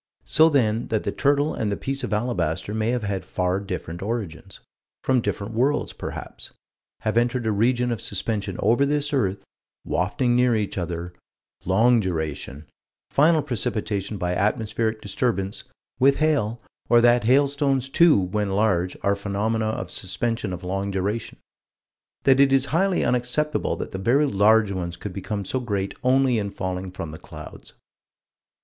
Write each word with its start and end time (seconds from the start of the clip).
So 0.25 0.49
then 0.49 0.87
that 0.87 1.03
the 1.03 1.11
turtle 1.11 1.53
and 1.53 1.71
the 1.71 1.77
piece 1.77 2.03
of 2.03 2.11
alabaster 2.11 2.73
may 2.73 2.89
have 2.89 3.03
had 3.03 3.23
far 3.23 3.59
different 3.59 4.01
origins 4.01 4.59
from 5.03 5.21
different 5.21 5.53
worlds, 5.53 5.93
perhaps 5.93 6.51
have 7.01 7.17
entered 7.17 7.45
a 7.45 7.51
region 7.51 7.91
of 7.91 8.01
suspension 8.01 8.55
over 8.61 8.83
this 8.83 9.13
earth 9.13 9.43
wafting 9.85 10.35
near 10.35 10.55
each 10.55 10.75
other 10.75 11.13
long 11.65 11.99
duration 11.99 12.65
final 13.11 13.43
precipitation 13.43 14.17
by 14.17 14.33
atmospheric 14.33 15.01
disturbance 15.01 15.65
with 15.99 16.15
hail 16.15 16.59
or 16.89 16.99
that 16.99 17.25
hailstones, 17.25 17.87
too, 17.87 18.19
when 18.19 18.49
large, 18.49 18.97
are 19.03 19.15
phenomena 19.15 19.67
of 19.67 19.91
suspension 19.91 20.51
of 20.51 20.63
long 20.63 20.89
duration: 20.89 21.37
that 22.23 22.39
it 22.39 22.51
is 22.51 22.65
highly 22.73 23.03
unacceptable 23.05 23.75
that 23.75 23.91
the 23.91 23.99
very 23.99 24.25
large 24.25 24.71
ones 24.71 24.97
could 24.97 25.13
become 25.13 25.45
so 25.45 25.59
great 25.59 25.93
only 26.03 26.39
in 26.39 26.49
falling 26.49 26.89
from 26.89 27.11
the 27.11 27.19
clouds. 27.19 27.73